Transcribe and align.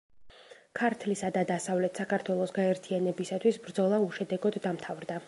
ქართლისა 0.79 1.29
და 1.35 1.43
დასავლეთ 1.51 2.01
საქართველოს 2.03 2.55
გაერთიანებისათვის 2.57 3.63
ბრძოლა 3.67 4.01
უშედეგოდ 4.09 4.63
დამთავრდა. 4.69 5.19